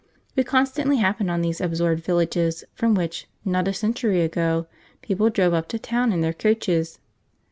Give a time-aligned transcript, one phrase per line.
[0.35, 4.65] We constantly happen on these absorbed villages, from which, not a century ago,
[5.03, 6.97] people drove up to town in their coaches.